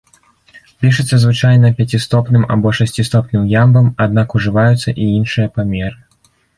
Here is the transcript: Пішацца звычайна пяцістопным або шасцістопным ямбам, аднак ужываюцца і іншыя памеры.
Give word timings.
Пішацца 0.85 1.19
звычайна 1.23 1.67
пяцістопным 1.83 2.47
або 2.57 2.73
шасцістопным 2.79 3.47
ямбам, 3.67 3.95
аднак 4.09 4.27
ужываюцца 4.43 4.89
і 5.01 5.15
іншыя 5.23 5.47
памеры. 5.59 5.97